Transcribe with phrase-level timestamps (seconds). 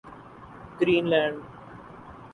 [0.77, 1.37] green land